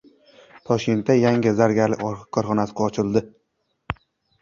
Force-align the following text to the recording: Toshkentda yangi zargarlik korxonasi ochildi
Toshkentda 0.69 1.17
yangi 1.19 1.53
zargarlik 1.61 2.25
korxonasi 2.39 2.79
ochildi 2.89 3.27